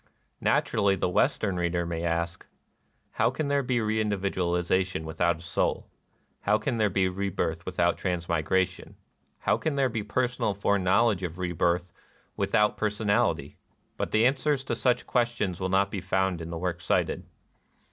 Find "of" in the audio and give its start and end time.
11.21-11.37